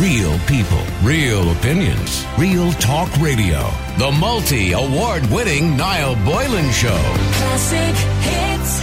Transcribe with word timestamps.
Real 0.00 0.38
people, 0.40 0.82
real 1.02 1.52
opinions, 1.52 2.26
real 2.36 2.70
talk 2.72 3.10
radio. 3.16 3.70
The 3.96 4.14
multi 4.20 4.72
award 4.72 5.24
winning 5.30 5.74
Niall 5.74 6.16
Boylan 6.16 6.70
Show. 6.70 7.00
Classic 7.32 7.96
hits. 8.20 8.80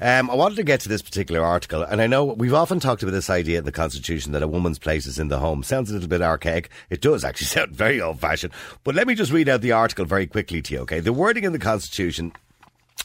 Um, 0.00 0.30
I 0.30 0.34
wanted 0.34 0.54
to 0.56 0.62
get 0.62 0.78
to 0.80 0.88
this 0.88 1.02
particular 1.02 1.40
article, 1.40 1.82
and 1.82 2.00
I 2.00 2.06
know 2.06 2.26
we've 2.26 2.54
often 2.54 2.78
talked 2.78 3.02
about 3.02 3.10
this 3.10 3.28
idea 3.28 3.58
in 3.58 3.64
the 3.64 3.72
Constitution 3.72 4.30
that 4.32 4.42
a 4.44 4.46
woman's 4.46 4.78
place 4.78 5.06
is 5.06 5.18
in 5.18 5.28
the 5.28 5.40
home. 5.40 5.64
Sounds 5.64 5.90
a 5.90 5.94
little 5.94 6.08
bit 6.08 6.22
archaic. 6.22 6.70
It 6.90 7.00
does 7.00 7.24
actually 7.24 7.46
sound 7.48 7.74
very 7.74 8.00
old 8.00 8.20
fashioned. 8.20 8.52
But 8.84 8.94
let 8.94 9.08
me 9.08 9.16
just 9.16 9.32
read 9.32 9.48
out 9.48 9.62
the 9.62 9.72
article 9.72 10.04
very 10.04 10.28
quickly 10.28 10.62
to 10.62 10.74
you, 10.74 10.80
okay? 10.80 11.00
The 11.00 11.12
wording 11.12 11.42
in 11.42 11.52
the 11.52 11.58
Constitution 11.58 12.32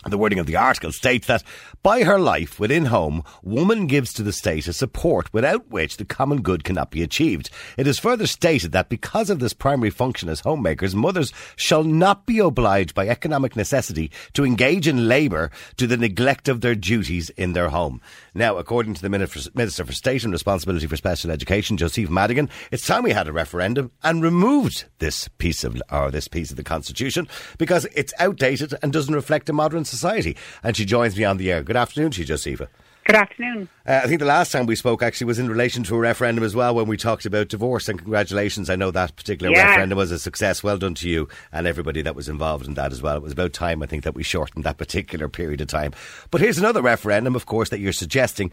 the 0.07 0.17
wording 0.17 0.39
of 0.39 0.45
the 0.45 0.55
article 0.55 0.93
states 0.93 1.27
that 1.27 1.43
by 1.83 2.03
her 2.03 2.17
life 2.17 2.57
within 2.57 2.85
home, 2.85 3.21
woman 3.43 3.85
gives 3.85 4.13
to 4.13 4.23
the 4.23 4.31
state 4.31 4.65
a 4.67 4.71
support 4.71 5.33
without 5.33 5.69
which 5.69 5.97
the 5.97 6.05
common 6.05 6.41
good 6.41 6.63
cannot 6.63 6.89
be 6.89 7.03
achieved. 7.03 7.49
It 7.75 7.85
is 7.85 7.99
further 7.99 8.25
stated 8.25 8.71
that 8.71 8.87
because 8.87 9.29
of 9.29 9.39
this 9.39 9.53
primary 9.53 9.89
function 9.89 10.29
as 10.29 10.39
homemakers, 10.39 10.95
mothers 10.95 11.33
shall 11.57 11.83
not 11.83 12.25
be 12.25 12.39
obliged 12.39 12.95
by 12.95 13.09
economic 13.09 13.57
necessity 13.57 14.09
to 14.33 14.45
engage 14.45 14.87
in 14.87 15.09
labour 15.09 15.51
to 15.75 15.85
the 15.85 15.97
neglect 15.97 16.47
of 16.47 16.61
their 16.61 16.75
duties 16.75 17.29
in 17.31 17.51
their 17.51 17.67
home. 17.67 18.01
Now, 18.33 18.57
according 18.57 18.93
to 18.93 19.01
the 19.01 19.09
Minister 19.09 19.85
for 19.85 19.91
State 19.91 20.23
and 20.23 20.31
Responsibility 20.31 20.87
for 20.87 20.95
Special 20.95 21.29
Education, 21.29 21.75
Josepha 21.75 22.11
Madigan, 22.11 22.49
it's 22.71 22.87
time 22.87 23.03
we 23.03 23.11
had 23.11 23.27
a 23.27 23.33
referendum 23.33 23.91
and 24.01 24.23
removed 24.23 24.85
this 24.99 25.27
piece 25.27 25.65
of 25.65 25.81
or 25.91 26.09
this 26.09 26.29
piece 26.29 26.51
of 26.51 26.57
the 26.57 26.63
Constitution 26.63 27.27
because 27.57 27.85
it's 27.93 28.13
outdated 28.17 28.73
and 28.81 28.93
doesn't 28.93 29.13
reflect 29.13 29.49
a 29.49 29.53
modern 29.53 29.78
society. 29.85 30.35
And 30.63 30.75
she 30.75 30.85
joins 30.85 31.17
me 31.17 31.23
on 31.23 31.37
the 31.37 31.51
air. 31.51 31.63
Good 31.63 31.77
afternoon 31.77 32.11
to 32.11 32.19
you, 32.21 32.25
Josepha. 32.25 32.67
Good 33.05 33.15
afternoon. 33.15 33.69
Uh, 33.87 34.01
I 34.03 34.07
think 34.07 34.19
the 34.19 34.25
last 34.27 34.51
time 34.51 34.67
we 34.67 34.75
spoke 34.75 35.01
actually 35.01 35.25
was 35.25 35.39
in 35.39 35.49
relation 35.49 35.81
to 35.85 35.95
a 35.95 35.99
referendum 35.99 36.43
as 36.43 36.55
well 36.55 36.75
when 36.75 36.85
we 36.85 36.95
talked 36.95 37.25
about 37.25 37.47
divorce. 37.47 37.89
And 37.89 37.97
congratulations, 37.97 38.69
I 38.69 38.75
know 38.75 38.91
that 38.91 39.15
particular 39.15 39.51
Yeah. 39.51 39.67
referendum 39.69 39.97
was 39.97 40.11
a 40.11 40.19
success. 40.19 40.61
Well 40.61 40.77
done 40.77 40.93
to 40.95 41.09
you 41.09 41.27
and 41.51 41.65
everybody 41.65 42.03
that 42.03 42.15
was 42.15 42.29
involved 42.29 42.67
in 42.67 42.75
that 42.75 42.91
as 42.91 43.01
well. 43.01 43.17
It 43.17 43.23
was 43.23 43.31
about 43.33 43.51
time, 43.53 43.81
I 43.81 43.87
think, 43.87 44.03
that 44.03 44.13
we 44.13 44.21
shortened 44.21 44.63
that 44.63 44.77
particular 44.77 45.27
period 45.27 45.59
of 45.59 45.67
time. 45.69 45.91
But 46.29 46.41
here's 46.41 46.59
another 46.59 46.83
referendum, 46.83 47.35
of 47.35 47.47
course, 47.47 47.69
that 47.69 47.79
you're 47.79 47.93
suggesting. 47.93 48.51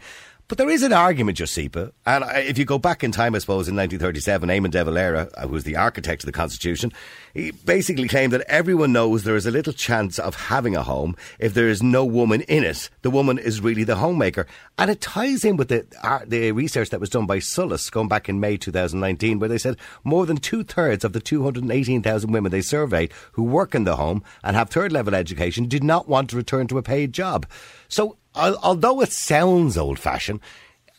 But 0.49 0.57
there 0.57 0.69
is 0.69 0.81
an 0.81 0.93
argument, 0.93 1.39
Josepha, 1.39 1.91
and 2.05 2.23
if 2.37 2.57
you 2.57 2.63
go 2.63 2.79
back 2.79 3.03
in 3.03 3.11
time, 3.11 3.35
I 3.35 3.39
suppose, 3.39 3.67
in 3.67 3.75
1937, 3.75 4.47
Eamon 4.47 4.71
de 4.71 4.81
Valera, 4.81 5.29
uh, 5.35 5.45
who 5.45 5.49
was 5.49 5.65
the 5.65 5.75
architect 5.75 6.23
of 6.23 6.25
the 6.25 6.31
Constitution, 6.31 6.93
he 7.33 7.51
basically 7.51 8.07
claimed 8.07 8.31
that 8.31 8.45
everyone 8.47 8.93
knows 8.93 9.23
there 9.23 9.35
is 9.35 9.45
a 9.45 9.51
little 9.51 9.73
chance 9.73 10.17
of 10.17 10.35
having 10.35 10.73
a 10.73 10.83
home 10.83 11.17
if 11.37 11.53
there 11.53 11.67
is 11.67 11.83
no 11.83 12.05
woman 12.05 12.41
in 12.43 12.63
it. 12.63 12.89
The 13.01 13.11
woman 13.11 13.37
is 13.37 13.59
really 13.59 13.83
the 13.83 13.97
homemaker. 13.97 14.47
And 14.77 14.89
it 14.89 15.01
ties 15.01 15.43
in 15.43 15.57
with 15.57 15.67
the, 15.67 15.85
uh, 16.01 16.19
the 16.25 16.53
research 16.53 16.91
that 16.91 17.01
was 17.01 17.09
done 17.09 17.25
by 17.25 17.39
Solas 17.39 17.91
going 17.91 18.07
back 18.07 18.29
in 18.29 18.39
May 18.39 18.55
2019, 18.55 19.39
where 19.39 19.49
they 19.49 19.57
said 19.57 19.75
more 20.05 20.25
than 20.25 20.37
two 20.37 20.63
thirds 20.63 21.03
of 21.03 21.11
the 21.11 21.19
218,000 21.19 22.31
women 22.31 22.53
they 22.53 22.61
surveyed 22.61 23.11
who 23.33 23.43
work 23.43 23.75
in 23.75 23.83
the 23.83 23.97
home 23.97 24.23
and 24.45 24.55
have 24.55 24.69
third 24.69 24.93
level 24.93 25.13
education 25.13 25.67
did 25.67 25.83
not 25.83 26.07
want 26.07 26.29
to 26.29 26.37
return 26.37 26.67
to 26.67 26.77
a 26.77 26.83
paid 26.83 27.11
job. 27.11 27.45
So, 27.89 28.15
although 28.37 29.01
it 29.01 29.11
sounds 29.11 29.77
old 29.77 29.99
fashioned, 29.99 30.39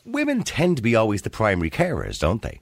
women 0.04 0.42
tend 0.42 0.76
to 0.76 0.82
be 0.82 0.96
always 0.96 1.22
the 1.22 1.30
primary 1.30 1.70
carers, 1.70 2.18
don't 2.18 2.42
they? 2.42 2.60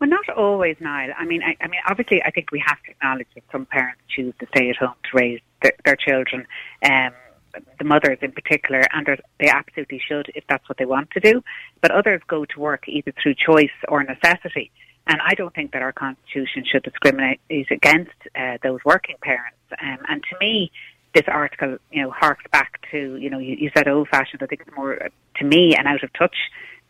Well, 0.00 0.10
not 0.10 0.28
always, 0.30 0.76
Niall. 0.80 1.10
I 1.16 1.24
mean, 1.24 1.42
I, 1.44 1.56
I 1.60 1.68
mean, 1.68 1.80
obviously, 1.88 2.20
I 2.24 2.32
think 2.32 2.50
we 2.50 2.62
have 2.66 2.82
to 2.82 2.90
acknowledge 2.90 3.28
that 3.34 3.44
some 3.52 3.66
parents 3.66 4.00
choose 4.08 4.34
to 4.40 4.46
stay 4.48 4.68
at 4.70 4.76
home 4.76 4.94
to 5.10 5.16
raise 5.16 5.40
their, 5.62 5.72
their 5.84 5.96
children. 5.96 6.46
Um, 6.82 7.12
the 7.78 7.84
mothers 7.84 8.18
in 8.22 8.32
particular, 8.32 8.82
and 8.92 9.06
they're- 9.06 9.18
absolutely 9.48 10.00
should 10.00 10.32
if 10.34 10.44
that's 10.48 10.68
what 10.68 10.78
they 10.78 10.84
want 10.84 11.10
to 11.10 11.20
do. 11.20 11.42
But 11.80 11.90
others 11.90 12.20
go 12.26 12.44
to 12.46 12.60
work 12.60 12.88
either 12.88 13.12
through 13.22 13.34
choice 13.34 13.70
or 13.88 14.02
necessity. 14.02 14.70
And 15.06 15.20
I 15.20 15.34
don't 15.34 15.54
think 15.54 15.72
that 15.72 15.82
our 15.82 15.92
constitution 15.92 16.64
should 16.64 16.82
discriminate 16.84 17.40
against 17.50 18.12
uh, 18.34 18.58
those 18.62 18.80
working 18.84 19.16
parents. 19.20 19.58
Um, 19.80 19.98
and 20.08 20.22
to 20.30 20.36
me, 20.40 20.70
this 21.14 21.24
article, 21.28 21.78
you 21.90 22.02
know, 22.02 22.10
harks 22.10 22.44
back 22.52 22.84
to, 22.90 23.16
you 23.16 23.28
know, 23.28 23.38
you, 23.38 23.56
you 23.58 23.70
said 23.76 23.88
old 23.88 24.08
fashioned. 24.08 24.42
I 24.42 24.46
think 24.46 24.62
it's 24.62 24.76
more, 24.76 25.02
uh, 25.02 25.08
to 25.36 25.44
me, 25.44 25.74
an 25.76 25.86
out 25.86 26.02
of 26.02 26.12
touch 26.14 26.36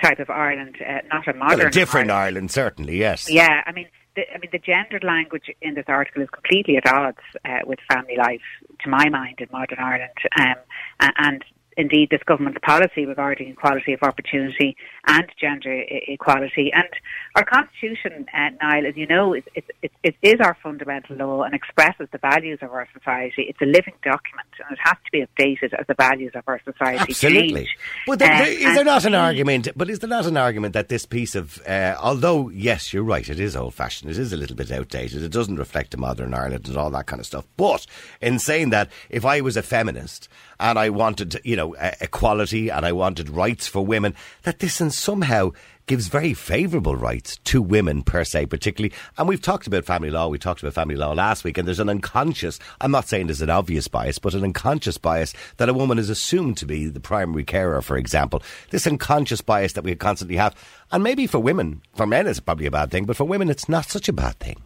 type 0.00 0.18
of 0.18 0.30
Ireland, 0.30 0.76
uh, 0.80 0.98
not 1.12 1.26
a 1.28 1.34
modern 1.34 1.58
Well, 1.58 1.66
a 1.68 1.70
different 1.70 2.10
Ireland. 2.10 2.36
Ireland, 2.36 2.50
certainly, 2.50 2.96
yes. 2.98 3.30
Yeah, 3.30 3.62
I 3.66 3.72
mean, 3.72 3.88
the, 4.16 4.22
I 4.32 4.38
mean, 4.38 4.50
the 4.52 4.58
gendered 4.58 5.04
language 5.04 5.50
in 5.60 5.74
this 5.74 5.86
article 5.88 6.22
is 6.22 6.30
completely 6.30 6.76
at 6.76 6.86
odds 6.86 7.18
uh, 7.44 7.60
with 7.64 7.78
family 7.90 8.16
life, 8.16 8.42
to 8.82 8.88
my 8.88 9.08
mind, 9.08 9.36
in 9.40 9.48
modern 9.52 9.78
Ireland. 9.78 10.10
Um, 10.38 10.54
and 11.00 11.44
indeed, 11.76 12.08
this 12.10 12.22
government's 12.24 12.60
policy 12.62 13.06
regarding 13.06 13.50
equality 13.50 13.92
of 13.92 14.02
opportunity 14.02 14.76
and 15.06 15.26
gender 15.40 15.84
equality. 15.88 16.70
And 16.72 16.88
our 17.34 17.44
constitution, 17.44 18.26
uh, 18.34 18.50
Niall, 18.62 18.86
as 18.86 18.96
you 18.96 19.06
know, 19.06 19.34
is, 19.34 19.42
is, 19.54 19.64
is, 19.82 19.90
is, 20.02 20.14
is 20.22 20.40
our 20.40 20.56
fundamental 20.62 21.16
law 21.16 21.42
and 21.42 21.54
expresses 21.54 22.08
the 22.12 22.18
values 22.18 22.58
of 22.62 22.70
our 22.70 22.88
society. 22.92 23.46
It's 23.48 23.60
a 23.60 23.66
living 23.66 23.94
document, 24.02 24.48
and 24.58 24.72
it 24.72 24.78
has 24.82 24.96
to 25.04 25.10
be 25.10 25.20
updated 25.20 25.72
as 25.78 25.86
the 25.86 25.94
values 25.94 26.32
of 26.34 26.44
our 26.46 26.60
society 26.64 27.06
Absolutely. 27.10 27.54
change. 27.54 27.76
But 28.06 28.18
there, 28.18 28.32
Um, 28.32 28.38
there, 28.38 28.52
is 28.52 28.74
there 28.76 28.84
not 28.84 29.04
an 29.04 29.14
argument? 29.14 29.68
But 29.76 29.90
is 29.90 29.98
there 29.98 30.10
not 30.10 30.26
an 30.26 30.36
argument 30.36 30.74
that 30.74 30.88
this 30.88 31.06
piece 31.06 31.34
of, 31.34 31.60
uh, 31.66 31.96
although 32.00 32.48
yes, 32.50 32.92
you're 32.92 33.02
right, 33.02 33.28
it 33.28 33.40
is 33.40 33.56
old 33.56 33.74
fashioned, 33.74 34.10
it 34.10 34.18
is 34.18 34.32
a 34.32 34.36
little 34.36 34.56
bit 34.56 34.70
outdated, 34.70 35.22
it 35.22 35.32
doesn't 35.32 35.56
reflect 35.56 35.94
a 35.94 35.96
modern 35.96 36.34
Ireland 36.34 36.68
and 36.68 36.76
all 36.76 36.90
that 36.90 37.06
kind 37.06 37.20
of 37.20 37.26
stuff. 37.26 37.46
But 37.56 37.86
in 38.20 38.38
saying 38.38 38.70
that, 38.70 38.90
if 39.10 39.24
I 39.24 39.40
was 39.40 39.56
a 39.56 39.62
feminist 39.62 40.28
and 40.60 40.78
I 40.78 40.90
wanted, 40.90 41.40
you 41.44 41.56
know, 41.56 41.61
uh, 41.70 41.92
equality 42.00 42.70
and 42.70 42.84
I 42.84 42.92
wanted 42.92 43.30
rights 43.30 43.66
for 43.66 43.84
women, 43.84 44.14
that 44.42 44.58
this 44.58 44.80
in 44.80 44.90
somehow 44.90 45.52
gives 45.86 46.08
very 46.08 46.32
favourable 46.32 46.96
rights 46.96 47.38
to 47.44 47.60
women 47.60 48.02
per 48.02 48.24
se, 48.24 48.46
particularly. 48.46 48.94
And 49.18 49.28
we've 49.28 49.42
talked 49.42 49.66
about 49.66 49.84
family 49.84 50.10
law. 50.10 50.28
We 50.28 50.38
talked 50.38 50.62
about 50.62 50.74
family 50.74 50.94
law 50.94 51.12
last 51.12 51.44
week, 51.44 51.58
and 51.58 51.66
there's 51.66 51.80
an 51.80 51.88
unconscious. 51.88 52.58
I'm 52.80 52.92
not 52.92 53.08
saying 53.08 53.26
there's 53.26 53.42
an 53.42 53.50
obvious 53.50 53.88
bias, 53.88 54.18
but 54.18 54.34
an 54.34 54.44
unconscious 54.44 54.98
bias 54.98 55.34
that 55.56 55.68
a 55.68 55.74
woman 55.74 55.98
is 55.98 56.10
assumed 56.10 56.56
to 56.58 56.66
be 56.66 56.86
the 56.86 57.00
primary 57.00 57.44
carer, 57.44 57.82
for 57.82 57.96
example. 57.96 58.42
This 58.70 58.86
unconscious 58.86 59.40
bias 59.40 59.72
that 59.72 59.84
we 59.84 59.94
constantly 59.96 60.36
have, 60.36 60.54
and 60.92 61.02
maybe 61.02 61.26
for 61.26 61.40
women, 61.40 61.82
for 61.94 62.06
men, 62.06 62.26
it's 62.26 62.40
probably 62.40 62.66
a 62.66 62.70
bad 62.70 62.90
thing, 62.90 63.04
but 63.04 63.16
for 63.16 63.24
women, 63.24 63.50
it's 63.50 63.68
not 63.68 63.86
such 63.86 64.08
a 64.08 64.12
bad 64.12 64.38
thing. 64.38 64.62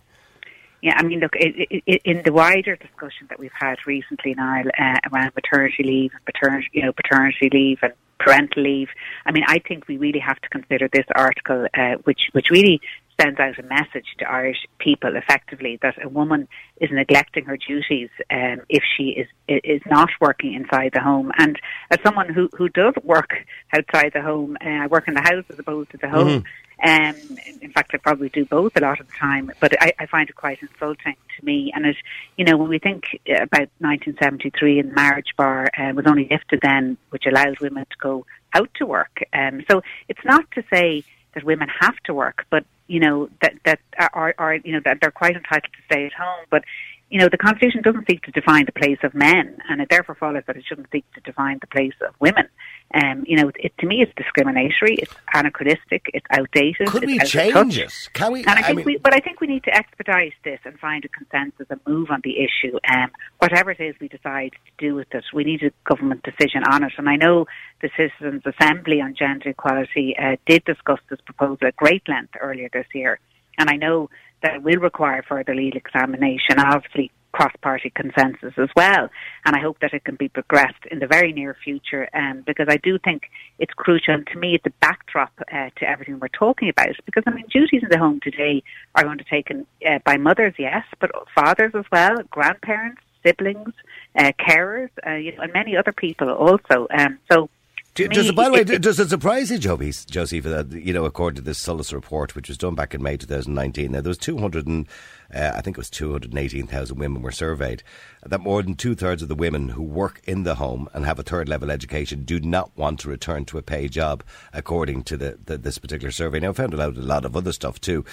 Yeah, 0.87 0.95
I 0.99 1.03
mean, 1.03 1.19
look, 1.19 1.35
i 1.35 1.67
i 1.73 1.99
in 2.05 2.23
the 2.25 2.33
wider 2.33 2.77
discussion 2.77 3.27
that 3.31 3.41
we've 3.41 3.59
had 3.67 3.77
recently, 3.87 4.35
Niall, 4.35 4.69
uh, 4.79 4.99
around 5.11 5.33
maternity 5.35 5.83
leave 5.83 6.13
and 6.15 6.25
paternity, 6.25 6.69
you 6.75 6.83
know, 6.85 6.93
paternity 6.93 7.49
leave 7.53 7.79
and 7.83 7.93
parental 8.21 8.63
leave, 8.63 8.91
I 9.27 9.33
mean, 9.33 9.43
I 9.49 9.59
think 9.67 9.89
we 9.89 9.97
really 9.97 10.21
have 10.21 10.41
to 10.45 10.49
consider 10.49 10.87
this 10.93 11.07
article, 11.13 11.67
uh, 11.75 11.95
which 12.05 12.23
which 12.37 12.51
really 12.51 12.81
sends 13.21 13.39
out 13.39 13.59
a 13.59 13.63
message 13.63 14.07
to 14.19 14.31
Irish 14.31 14.67
people, 14.79 15.17
effectively, 15.17 15.79
that 15.83 16.03
a 16.03 16.09
woman 16.09 16.49
is 16.81 16.91
neglecting 16.93 17.45
her 17.45 17.57
duties 17.57 18.11
um, 18.31 18.61
if 18.69 18.83
she 18.97 19.11
is 19.11 19.27
is 19.49 19.81
not 19.87 20.11
working 20.21 20.55
inside 20.55 20.91
the 20.93 21.01
home. 21.01 21.33
And 21.39 21.59
as 21.91 21.99
someone 22.03 22.29
who 22.33 22.49
who 22.53 22.69
does 22.69 22.95
work 23.03 23.35
outside 23.73 24.13
the 24.13 24.23
home, 24.23 24.57
uh, 24.65 24.69
I 24.69 24.87
work 24.87 25.09
in 25.09 25.15
the 25.15 25.23
house 25.23 25.45
as 25.51 25.59
opposed 25.59 25.91
to 25.91 25.97
the 25.97 26.09
home. 26.09 26.45
Um, 26.85 27.15
in 27.63 27.73
fact, 27.73 27.93
I 27.95 27.97
probably 27.97 28.29
do 28.29 28.45
both 28.45 28.77
a 28.77 28.81
lot 28.81 29.01
of 29.01 29.07
the 29.07 29.13
time, 29.15 29.51
but 29.61 29.73
I, 29.83 29.95
I 29.99 30.07
find 30.07 30.29
it 30.29 30.37
quite 30.37 30.61
insulting 30.61 31.17
to 31.39 31.45
me. 31.45 31.73
And 31.75 31.87
it, 31.87 31.97
you 32.37 32.45
know, 32.45 32.59
when 32.59 32.69
we 32.69 32.79
think 32.79 33.19
about 33.27 33.71
1973 33.79 34.81
and 34.81 34.91
the 34.91 34.95
marriage 34.95 35.33
bar 35.39 35.71
uh, 35.79 35.93
was 35.95 36.07
only 36.07 36.29
lifted 36.31 36.61
then, 36.63 36.99
which 37.11 37.25
allowed 37.27 37.61
women 37.61 37.87
to 37.87 37.97
go 37.99 38.27
out 38.53 38.69
to 38.75 38.85
work. 38.85 39.23
Um, 39.33 39.65
so 39.71 39.83
it's 40.09 40.25
not 40.25 40.51
to 40.53 40.65
say 40.71 41.03
that 41.37 41.45
women 41.45 41.69
have 41.81 41.97
to 42.07 42.13
work, 42.13 42.45
but 42.51 42.65
you 42.89 42.99
know 42.99 43.29
that 43.43 43.55
that 43.65 43.79
are, 43.99 44.35
are 44.39 44.55
you 44.57 44.73
know 44.73 44.81
that 44.85 44.99
they're 45.01 45.13
quite 45.13 45.37
entitled 45.37 45.73
to 45.73 45.83
stay 45.85 46.07
at 46.07 46.13
home, 46.13 46.45
but. 46.51 46.65
You 47.09 47.21
know, 47.21 47.29
the 47.29 47.39
Constitution 47.39 47.83
doesn't 47.83 48.07
seek 48.11 48.23
to 48.23 48.33
define 48.33 48.67
the 48.67 48.73
place 48.73 48.99
of 49.05 49.15
men, 49.15 49.59
and 49.69 49.81
it 49.81 49.89
therefore 49.89 50.17
follows 50.17 50.43
that 50.47 50.57
it 50.57 50.65
shouldn't 50.67 50.89
seek 50.91 51.05
to 51.15 51.21
define 51.21 51.59
the 51.61 51.69
place 51.69 51.95
of 52.07 52.15
women. 52.19 52.49
Um, 52.95 53.25
you 53.27 53.37
know, 53.37 53.51
it, 53.57 53.73
to 53.79 53.87
me, 53.87 54.03
it's 54.03 54.13
discriminatory, 54.17 54.97
it's 54.97 55.13
anachronistic, 55.35 56.11
it's 56.15 56.27
outdated. 56.31 56.89
Could 56.89 57.05
it's 57.05 57.13
we 57.13 57.19
change 57.21 57.79
it? 57.79 58.09
Can 58.13 58.33
we? 58.33 58.41
And 58.41 58.51
I 58.51 58.63
think 58.63 58.77
mean, 58.79 58.87
we, 58.87 58.97
but 58.99 59.15
I 59.15 59.19
think 59.19 59.41
we 59.41 59.47
need 59.47 59.65
to 59.65 59.75
expedite 59.75 60.35
this 60.45 60.61
and 60.65 60.79
find 60.79 61.05
a 61.05 61.09
consensus 61.09 61.67
and 61.69 61.81
move 61.87 62.11
on 62.11 62.21
the 62.23 62.39
issue. 62.39 62.79
Um, 62.93 63.11
whatever 63.39 63.71
it 63.73 63.81
is 63.81 63.97
we 64.01 64.09
decide 64.09 64.53
to 64.53 64.73
do 64.79 64.95
with 64.95 65.13
it, 65.15 65.25
we 65.33 65.45
need 65.45 65.63
a 65.63 65.71
government 65.85 66.23
decision 66.23 66.63
on 66.65 66.85
it. 66.85 66.93
And 66.97 67.09
I 67.09 67.17
know 67.17 67.47
the 67.83 67.91
Citizens 67.97 68.43
Assembly 68.47 69.01
on 69.01 69.15
Gender 69.15 69.51
Equality 69.51 70.17
uh, 70.17 70.37
did 70.47 70.65
discuss 70.65 71.01
this 71.11 71.21
proposal 71.21 71.67
at 71.67 71.77
great 71.77 72.09
length 72.09 72.35
earlier 72.41 72.69
this 72.73 72.87
year. 72.95 73.19
And 73.59 73.71
I 73.71 73.77
know 73.77 74.11
that 74.47 74.63
will 74.63 74.81
require 74.81 75.23
further 75.29 75.55
legal 75.55 75.79
examination, 75.79 76.59
obviously 76.59 77.11
cross-party 77.33 77.91
consensus 77.95 78.55
as 78.57 78.71
well. 78.75 79.09
And 79.45 79.55
I 79.55 79.61
hope 79.61 79.79
that 79.81 79.93
it 79.93 80.05
can 80.05 80.17
be 80.17 80.29
progressed 80.29 80.85
in 80.91 81.01
the 81.01 81.07
very 81.07 81.33
near 81.33 81.55
future, 81.63 82.09
um, 82.15 82.43
because 82.47 82.69
I 82.71 82.79
do 82.79 82.99
think 82.99 83.25
it's 83.59 83.75
crucial. 83.75 84.15
And 84.15 84.27
to 84.29 84.39
me, 84.39 84.55
it's 84.55 84.65
a 84.65 84.73
backdrop 84.81 85.33
uh, 85.53 85.69
to 85.79 85.89
everything 85.89 86.19
we're 86.19 86.29
talking 86.29 86.71
about. 86.71 86.89
Because 87.05 87.25
I 87.27 87.31
mean, 87.31 87.45
duties 87.51 87.83
in 87.83 87.91
the 87.91 87.99
home 87.99 88.21
today 88.21 88.63
are 88.95 89.07
undertaken 89.07 89.67
uh, 89.87 89.99
by 90.05 90.17
mothers, 90.17 90.55
yes, 90.59 90.85
but 91.01 91.11
fathers 91.35 91.73
as 91.75 91.85
well, 91.93 92.17
grandparents, 92.31 93.03
siblings, 93.25 93.75
uh, 94.19 94.33
carers, 94.41 94.91
uh, 95.07 95.15
you 95.25 95.37
know, 95.37 95.43
and 95.43 95.53
many 95.53 95.77
other 95.77 95.93
people 95.93 96.31
also. 96.31 96.87
Um, 96.97 97.19
so 97.31 97.51
Do, 97.97 98.09
does 98.09 98.31
by 98.33 98.45
the 98.45 98.53
way, 98.53 98.65
does 98.65 99.01
it 99.01 99.09
surprise 99.09 99.51
you, 99.51 99.57
Joby, 99.57 99.91
Josie, 99.91 100.41
that 100.41 100.71
you 100.71 100.93
know, 100.93 101.07
according 101.07 101.37
to 101.37 101.43
this 101.43 101.65
Solas 101.65 101.95
report, 101.95 102.37
which 102.37 102.49
was 102.49 102.59
done 102.59 102.75
back 102.75 102.95
in 102.95 103.03
May 103.03 103.17
2019, 103.17 103.91
now 103.91 104.03
there 104.03 104.11
was 104.11 104.19
200 104.19 104.67
and 104.67 104.87
uh, 105.35 105.53
I 105.55 105.63
think 105.63 105.77
it 105.77 105.81
was 105.81 105.89
218,000 105.89 106.99
women 106.99 107.23
were 107.23 107.33
surveyed, 107.33 107.83
that 108.25 108.41
more 108.41 108.63
than 108.63 108.75
two 108.75 108.95
thirds 108.95 109.23
of 109.23 109.29
the 109.29 109.35
women 109.35 109.71
who 109.71 109.83
work 109.83 110.21
in 110.25 110.43
the 110.43 110.57
home 110.57 110.89
and 110.93 111.07
have 111.07 111.19
a 111.19 111.23
third 111.23 111.49
level 111.49 111.71
education 111.71 112.25
do 112.25 112.39
not 112.39 112.71
want 112.77 113.01
to 113.01 113.09
return 113.09 113.47
to 113.47 113.57
a 113.57 113.63
paid 113.63 113.93
job, 113.93 114.23
according 114.53 115.03
to 115.05 115.17
the, 115.17 115.39
the, 115.47 115.57
this 115.57 115.79
particular 115.79 116.11
survey. 116.11 116.39
Now, 116.39 116.51
I 116.51 116.53
found 116.53 116.79
out 116.79 116.97
a 116.99 117.01
lot 117.01 117.25
of 117.25 117.35
other 117.35 117.53
stuff 117.53 117.81
too, 117.81 118.05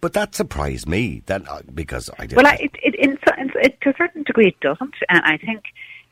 but 0.00 0.12
that 0.12 0.36
surprised 0.36 0.88
me 0.88 1.22
that 1.26 1.46
uh, 1.48 1.62
because 1.74 2.08
I 2.20 2.26
didn't... 2.26 2.36
Well, 2.36 2.46
I, 2.46 2.54
it, 2.60 2.70
it, 2.82 2.94
in, 2.94 3.18
it, 3.56 3.80
to 3.80 3.90
a 3.90 3.94
certain 3.98 4.22
degree, 4.22 4.48
it 4.48 4.60
doesn't, 4.60 4.94
and 5.08 5.22
I 5.24 5.38
think 5.38 5.64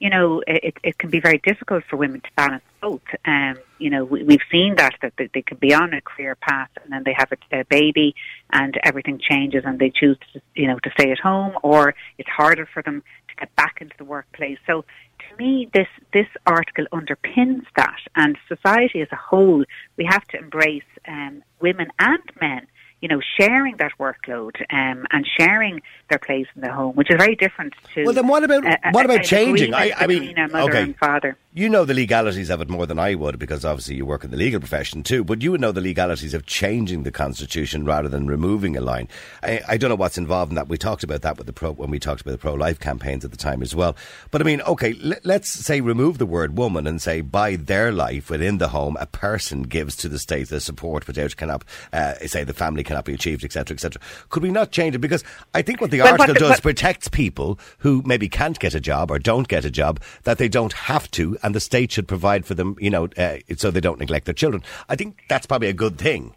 you 0.02 0.10
know, 0.10 0.42
it, 0.48 0.76
it 0.82 0.98
can 0.98 1.10
be 1.10 1.20
very 1.20 1.38
difficult 1.38 1.84
for 1.88 1.96
women 1.96 2.20
to 2.22 2.28
balance 2.34 2.64
both. 2.80 3.02
Um, 3.24 3.54
you 3.78 3.88
know, 3.88 4.04
we, 4.04 4.24
we've 4.24 4.42
seen 4.50 4.74
that, 4.74 4.94
that 5.00 5.12
they, 5.16 5.42
can 5.42 5.58
be 5.58 5.72
on 5.72 5.94
a 5.94 6.00
career 6.00 6.34
path 6.34 6.70
and 6.82 6.92
then 6.92 7.04
they 7.04 7.14
have 7.16 7.30
a, 7.30 7.60
a 7.60 7.64
baby 7.66 8.16
and 8.52 8.76
everything 8.82 9.20
changes 9.20 9.62
and 9.64 9.78
they 9.78 9.90
choose 9.90 10.18
to, 10.32 10.42
you 10.56 10.66
know, 10.66 10.80
to 10.80 10.90
stay 10.98 11.12
at 11.12 11.20
home 11.20 11.56
or 11.62 11.94
it's 12.18 12.28
harder 12.28 12.66
for 12.66 12.82
them 12.82 13.04
to 13.28 13.34
get 13.36 13.54
back 13.54 13.76
into 13.80 13.94
the 13.96 14.04
workplace. 14.04 14.58
So 14.66 14.84
to 15.20 15.36
me, 15.38 15.70
this, 15.72 15.86
this 16.12 16.26
article 16.46 16.86
underpins 16.92 17.64
that 17.76 18.00
and 18.16 18.36
society 18.48 19.02
as 19.02 19.08
a 19.12 19.16
whole, 19.16 19.64
we 19.96 20.04
have 20.04 20.26
to 20.28 20.36
embrace 20.36 20.82
um, 21.06 21.44
women 21.60 21.86
and 22.00 22.22
men 22.40 22.66
you 23.02 23.08
know, 23.08 23.20
sharing 23.38 23.76
that 23.76 23.92
workload 23.98 24.56
um, 24.72 25.06
and 25.10 25.28
sharing 25.38 25.82
their 26.08 26.20
place 26.20 26.46
in 26.54 26.62
the 26.62 26.72
home, 26.72 26.94
which 26.94 27.10
is 27.10 27.16
very 27.18 27.34
different 27.34 27.74
to. 27.94 28.04
Well, 28.04 28.14
then 28.14 28.28
what 28.28 28.44
about 28.44 28.64
a, 28.64 28.78
what 28.92 29.04
about 29.04 29.24
changing? 29.24 29.74
I, 29.74 29.92
I 29.94 30.06
mean, 30.06 30.38
okay. 30.38 30.92
father. 30.94 31.36
You 31.54 31.68
know 31.68 31.84
the 31.84 31.92
legalities 31.92 32.48
of 32.48 32.62
it 32.62 32.70
more 32.70 32.86
than 32.86 32.98
I 32.98 33.14
would, 33.14 33.38
because 33.38 33.62
obviously 33.62 33.96
you 33.96 34.06
work 34.06 34.24
in 34.24 34.30
the 34.30 34.38
legal 34.38 34.58
profession 34.58 35.02
too. 35.02 35.22
But 35.22 35.42
you 35.42 35.50
would 35.50 35.60
know 35.60 35.70
the 35.70 35.82
legalities 35.82 36.32
of 36.32 36.46
changing 36.46 37.02
the 37.02 37.12
constitution 37.12 37.84
rather 37.84 38.08
than 38.08 38.26
removing 38.26 38.74
a 38.74 38.80
line. 38.80 39.06
I, 39.42 39.60
I 39.68 39.76
don't 39.76 39.90
know 39.90 39.96
what's 39.96 40.16
involved 40.16 40.50
in 40.50 40.56
that. 40.56 40.68
We 40.68 40.78
talked 40.78 41.04
about 41.04 41.20
that 41.20 41.36
with 41.36 41.46
the 41.46 41.52
pro 41.52 41.72
when 41.72 41.90
we 41.90 41.98
talked 41.98 42.22
about 42.22 42.30
the 42.30 42.38
pro-life 42.38 42.80
campaigns 42.80 43.22
at 43.22 43.32
the 43.32 43.36
time 43.36 43.60
as 43.60 43.74
well. 43.74 43.94
But 44.30 44.40
I 44.40 44.44
mean, 44.44 44.62
okay, 44.62 44.94
let, 44.94 45.26
let's 45.26 45.52
say 45.52 45.82
remove 45.82 46.16
the 46.16 46.24
word 46.24 46.56
woman 46.56 46.86
and 46.86 47.02
say 47.02 47.20
by 47.20 47.56
their 47.56 47.92
life 47.92 48.30
within 48.30 48.56
the 48.56 48.68
home, 48.68 48.96
a 48.98 49.04
person 49.04 49.64
gives 49.64 49.94
to 49.96 50.08
the 50.08 50.18
state 50.18 50.48
the 50.48 50.58
support 50.58 51.06
without 51.06 51.36
cannot 51.36 51.64
uh, 51.92 52.14
say 52.24 52.44
the 52.44 52.54
family 52.54 52.82
cannot 52.82 53.04
be 53.04 53.12
achieved, 53.12 53.44
etc., 53.44 53.74
etc. 53.74 54.00
Could 54.30 54.42
we 54.42 54.50
not 54.50 54.72
change 54.72 54.94
it? 54.94 55.00
Because 55.00 55.22
I 55.52 55.60
think 55.60 55.82
what 55.82 55.90
the 55.90 56.00
well, 56.00 56.12
article 56.12 56.48
does 56.48 56.60
protects 56.60 57.08
people 57.08 57.58
who 57.76 58.02
maybe 58.06 58.30
can't 58.30 58.58
get 58.58 58.74
a 58.74 58.80
job 58.80 59.10
or 59.10 59.18
don't 59.18 59.48
get 59.48 59.66
a 59.66 59.70
job 59.70 60.00
that 60.22 60.38
they 60.38 60.48
don't 60.48 60.72
have 60.72 61.10
to, 61.10 61.36
and 61.42 61.54
the 61.54 61.60
state 61.60 61.92
should 61.92 62.08
provide 62.08 62.46
for 62.46 62.54
them, 62.54 62.76
you 62.80 62.90
know, 62.90 63.08
uh, 63.16 63.38
so 63.56 63.70
they 63.70 63.80
don't 63.80 63.98
neglect 63.98 64.26
their 64.26 64.34
children. 64.34 64.62
I 64.88 64.96
think 64.96 65.22
that's 65.28 65.46
probably 65.46 65.68
a 65.68 65.74
good 65.74 65.98
thing. 65.98 66.34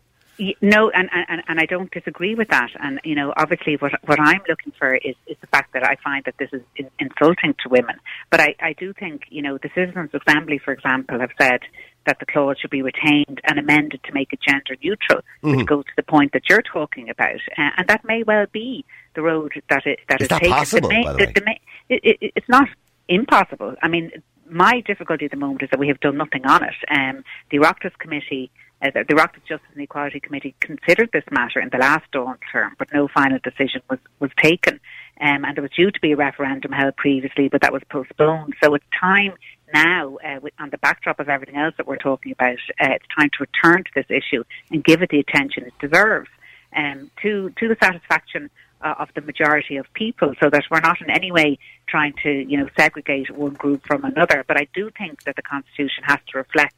No, 0.62 0.90
and, 0.90 1.10
and 1.14 1.42
and 1.48 1.60
I 1.60 1.66
don't 1.66 1.90
disagree 1.92 2.36
with 2.36 2.50
that. 2.50 2.70
And 2.82 3.00
you 3.06 3.16
know, 3.16 3.34
obviously, 3.38 3.78
what 3.78 3.94
what 4.06 4.20
I'm 4.20 4.42
looking 4.50 4.74
for 4.78 4.96
is, 4.96 5.16
is 5.28 5.38
the 5.40 5.48
fact 5.48 5.72
that 5.74 5.86
I 5.86 5.96
find 6.04 6.26
that 6.26 6.36
this 6.38 6.50
is 6.52 6.62
insulting 7.00 7.56
to 7.64 7.70
women. 7.70 7.96
But 8.30 8.42
I, 8.42 8.56
I 8.60 8.74
do 8.74 8.92
think 8.94 9.24
you 9.30 9.42
know 9.42 9.58
the 9.58 9.70
Citizens 9.74 10.10
Assembly, 10.14 10.60
for 10.60 10.74
example, 10.74 11.20
have 11.22 11.32
said 11.40 11.62
that 12.06 12.20
the 12.20 12.26
clause 12.26 12.58
should 12.60 12.70
be 12.70 12.82
retained 12.82 13.40
and 13.46 13.58
amended 13.58 14.04
to 14.04 14.14
make 14.14 14.34
it 14.34 14.40
gender 14.46 14.76
neutral, 14.84 15.22
mm-hmm. 15.42 15.58
which 15.58 15.66
goes 15.66 15.86
to 15.86 15.92
the 15.96 16.04
point 16.04 16.34
that 16.34 16.44
you're 16.50 16.62
talking 16.62 17.10
about, 17.10 17.40
uh, 17.58 17.70
and 17.78 17.88
that 17.88 18.04
may 18.04 18.24
well 18.24 18.46
be 18.52 18.84
the 19.16 19.22
road 19.22 19.54
that 19.70 19.86
it 19.86 20.00
that 20.10 20.20
is 20.20 20.26
is 20.26 20.30
that 20.30 20.42
taken. 20.42 20.54
possible? 20.54 20.90
May, 20.90 21.04
by 21.04 21.14
the, 21.14 21.18
the, 21.18 21.44
way? 21.46 21.62
The, 21.88 21.96
it, 21.96 22.18
it, 22.22 22.34
it's 22.36 22.50
not 22.50 22.68
impossible. 23.08 23.76
I 23.82 23.88
mean, 23.88 24.12
my 24.50 24.82
difficulty 24.86 25.26
at 25.26 25.32
the 25.32 25.38
moment 25.38 25.64
is 25.64 25.70
that 25.72 25.80
we 25.80 25.88
have 25.88 26.00
done 26.00 26.18
nothing 26.18 26.46
on 26.46 26.64
it. 26.64 26.76
Um, 26.90 27.24
the 27.52 27.58
Oireachtas 27.58 27.98
Committee 28.00 28.52
uh, 28.82 28.92
the, 28.94 29.14
Oireachtas 29.14 29.46
Justice 29.48 29.70
and 29.74 29.82
Equality 29.82 30.20
Committee 30.20 30.56
considered 30.60 31.10
this 31.14 31.24
matter 31.32 31.60
in 31.60 31.70
the 31.72 31.78
last 31.78 32.06
Dáil 32.14 32.36
term, 32.52 32.76
but 32.78 32.90
no 32.94 33.08
final 33.08 33.40
decision 33.44 33.82
was, 33.90 34.00
was 34.20 34.32
taken. 34.42 34.80
Um, 35.22 35.46
and 35.46 35.56
there 35.56 35.62
was 35.62 35.72
due 35.72 35.92
to 35.92 36.00
be 36.02 36.12
a 36.12 36.16
referendum 36.18 36.72
held 36.72 36.96
previously, 36.98 37.48
but 37.48 37.62
that 37.62 37.72
was 37.72 37.84
postponed. 37.90 38.54
So 38.62 38.76
it's 38.76 38.86
time 39.00 39.34
now, 39.74 40.18
uh, 40.24 40.40
on 40.60 40.70
the 40.70 40.78
backdrop 40.78 41.20
of 41.20 41.30
everything 41.30 41.56
else 41.56 41.74
that 41.78 41.88
we're 41.88 41.98
talking 41.98 42.32
about, 42.32 42.58
uh, 42.82 42.92
it's 42.92 43.06
time 43.18 43.30
to 43.38 43.46
return 43.46 43.84
to 43.84 43.92
this 43.96 44.06
issue 44.10 44.44
and 44.72 44.84
give 44.84 45.02
it 45.02 45.10
the 45.10 45.20
attention 45.20 45.64
it 45.64 45.74
deserves 45.80 46.30
um, 46.76 47.12
to, 47.22 47.52
to 47.58 47.68
the 47.68 47.78
satisfaction 47.82 48.50
uh, 48.82 48.96
of 49.00 49.10
the 49.16 49.22
majority 49.22 49.78
of 49.78 49.92
people 49.94 50.34
so 50.42 50.50
that 50.50 50.64
we're 50.70 50.80
not 50.80 51.02
in 51.02 51.10
any 51.10 51.32
way 51.32 51.58
trying 51.88 52.14
to, 52.24 52.30
you 52.30 52.58
know, 52.58 52.70
segregate 52.78 53.32
one 53.32 53.54
group 53.54 53.86
from 53.86 54.04
another. 54.04 54.44
But 54.48 54.58
I 54.58 54.68
do 54.74 54.92
think 54.98 55.24
that 55.24 55.36
the 55.36 55.42
Constitution 55.42 56.04
has 56.04 56.20
to 56.32 56.38
reflect 56.38 56.76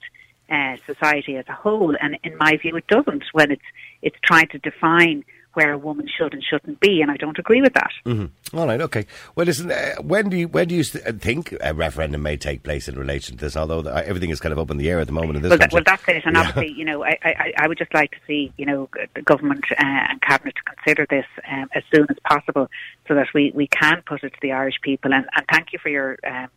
uh, 0.50 0.78
society 0.86 1.36
as 1.36 1.46
a 1.50 1.54
whole. 1.54 1.96
And 2.00 2.18
in 2.24 2.38
my 2.38 2.58
view, 2.58 2.76
it 2.78 2.88
doesn't 2.88 3.26
when 3.34 3.52
it's 3.52 3.70
it's 4.02 4.16
trying 4.24 4.48
to 4.50 4.60
define 4.60 5.26
where 5.58 5.74
a 5.74 5.78
woman 5.78 6.08
should 6.08 6.34
and 6.36 6.44
shouldn't 6.44 6.80
be, 6.80 7.02
and 7.02 7.10
I 7.10 7.18
don't 7.18 7.40
agree 7.40 7.64
with 7.64 7.74
that. 7.74 7.92
Mm-hmm. 8.06 8.56
All 8.56 8.68
right, 8.68 8.80
okay. 8.80 9.08
Well, 9.36 9.48
listen, 9.48 9.72
uh, 9.72 9.96
when 10.02 10.30
do 10.30 10.38
you 10.38 10.48
when 10.48 10.68
do 10.68 10.76
you 10.76 10.84
uh, 11.04 11.14
think 11.14 11.56
a 11.62 11.74
referendum 11.74 12.22
may 12.22 12.38
take 12.38 12.62
place 12.62 12.88
in 12.88 12.94
relation 12.96 13.38
to 13.38 13.46
this? 13.46 13.58
Although 13.58 13.80
uh, 13.90 14.04
everything 14.06 14.30
is 14.30 14.40
kind 14.40 14.54
of 14.54 14.60
up 14.60 14.70
in 14.70 14.78
the 14.78 14.88
air 14.88 15.00
at 15.00 15.08
the 15.08 15.14
moment 15.14 15.38
in 15.38 15.42
this 15.42 15.50
well, 15.50 15.58
country. 15.58 15.82
That, 15.84 15.88
well, 15.88 15.98
that's 16.06 16.18
it. 16.18 16.28
And 16.28 16.36
yeah. 16.36 16.42
obviously, 16.42 16.78
you 16.78 16.86
know, 16.86 17.04
I, 17.04 17.18
I, 17.24 17.54
I 17.58 17.68
would 17.68 17.80
just 17.80 17.94
like 17.96 18.12
to 18.12 18.18
see, 18.28 18.54
you 18.58 18.68
know, 18.68 18.88
the 19.16 19.24
government 19.24 19.66
uh, 19.72 19.76
and 19.80 20.22
cabinet 20.22 20.54
to 20.58 20.62
consider 20.76 21.08
this 21.10 21.26
um, 21.52 21.70
as 21.74 21.82
soon 21.92 22.06
as 22.12 22.18
possible, 22.24 22.70
so 23.08 23.16
that 23.16 23.28
we, 23.34 23.52
we 23.56 23.66
can 23.66 24.04
put 24.06 24.24
it 24.24 24.34
to 24.34 24.40
the 24.44 24.52
Irish 24.52 24.76
people. 24.84 25.12
And, 25.12 25.26
and 25.36 25.46
thank 25.52 25.74
you 25.74 25.80
for 25.80 25.90
your. 25.90 26.18
Um, 26.24 26.50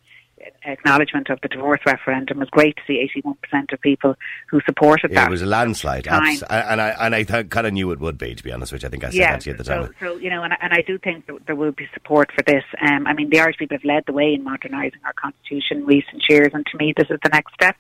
acknowledgement 0.65 1.31
of 1.31 1.41
the 1.43 1.49
divorce 1.49 1.81
referendum. 1.87 2.39
Was 2.39 2.51
great 2.51 2.77
to 2.77 2.83
see 2.87 3.09
81% 3.25 3.73
of 3.73 3.81
people 3.81 4.17
who 4.49 4.61
supported 4.67 5.11
yeah, 5.11 5.21
that. 5.21 5.29
It 5.29 5.31
was 5.31 5.43
a 5.43 5.47
landslide. 5.47 6.07
Abs- 6.07 6.43
and 6.43 6.81
I, 6.81 6.89
and 7.01 7.15
I 7.15 7.25
kind 7.25 7.67
of 7.67 7.73
knew 7.73 7.91
it 7.93 8.01
would 8.01 8.19
be, 8.19 8.35
to 8.35 8.43
be 8.43 8.53
honest 8.53 8.73
which. 8.73 8.85
I 8.85 8.89
think 8.89 9.05
I 9.05 9.09
said 9.09 9.17
yeah, 9.17 9.33
that 9.33 9.41
to 9.43 9.51
you 9.51 9.55
at 9.55 9.59
the 9.59 9.65
time. 9.65 9.95
So, 10.01 10.15
so 10.15 10.17
you 10.19 10.31
know, 10.31 10.43
and, 10.43 10.55
and 10.61 10.73
I 10.73 10.83
do 10.83 10.99
think 10.99 11.27
that 11.27 11.47
there 11.47 11.57
will 11.57 11.73
be 11.73 11.89
support 11.95 12.31
for 12.35 12.43
this. 12.43 12.65
Um, 12.81 13.07
I 13.07 13.13
mean, 13.13 13.31
the 13.31 13.41
Irish 13.41 13.59
people 13.59 13.77
have 13.77 13.85
led 13.85 14.05
the 14.07 14.13
way 14.13 14.35
in 14.35 14.45
modernising 14.45 15.01
our 15.05 15.13
constitution 15.13 15.79
in 15.79 15.87
recent 15.87 16.23
years, 16.29 16.51
and 16.53 16.65
to 16.67 16.77
me, 16.79 16.95
this 16.97 17.09
is 17.11 17.19
the 17.23 17.31
next 17.31 17.55
step. 17.55 17.77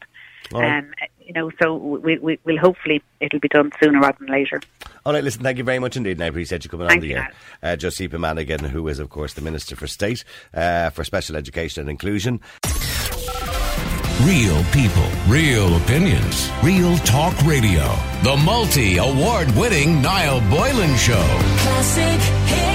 Um, 0.54 0.92
you 1.30 1.40
know, 1.40 1.50
so 1.62 1.76
we, 1.76 2.18
we, 2.18 2.40
will 2.44 2.58
hopefully 2.58 3.00
it'll 3.20 3.38
be 3.38 3.46
done 3.46 3.70
sooner 3.80 4.00
rather 4.00 4.16
than 4.18 4.28
later. 4.28 4.60
All 5.06 5.12
right, 5.12 5.22
listen, 5.22 5.44
thank 5.44 5.58
you 5.58 5.64
very 5.64 5.78
much 5.78 5.96
indeed, 5.96 6.12
and 6.12 6.24
I 6.24 6.26
appreciate 6.26 6.64
you 6.64 6.70
coming 6.70 6.88
Thank 6.88 7.02
on 7.02 7.02
the 7.02 7.14
you, 7.14 7.16
air. 7.18 7.32
Uh, 7.62 7.76
Josepha 7.76 8.18
Madigan, 8.18 8.64
who 8.64 8.88
is, 8.88 8.98
of 8.98 9.10
course, 9.10 9.34
the 9.34 9.40
Minister 9.40 9.76
for 9.76 9.86
State 9.86 10.24
uh, 10.52 10.90
for 10.90 11.04
Special 11.04 11.36
Education 11.36 11.82
and 11.82 11.90
Inclusion. 11.90 12.40
Real 14.24 14.64
people, 14.64 15.08
real 15.28 15.76
opinions, 15.76 16.50
real 16.64 16.98
talk 16.98 17.40
radio. 17.42 17.94
The 18.24 18.36
multi 18.44 18.98
award 18.98 19.50
winning 19.52 20.02
Niall 20.02 20.40
Boylan 20.50 20.96
Show. 20.96 21.26
Classic 21.58 22.20
hits. 22.48 22.69